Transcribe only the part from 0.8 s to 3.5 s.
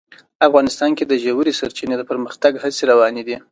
کې د ژورې سرچینې د پرمختګ هڅې روانې دي.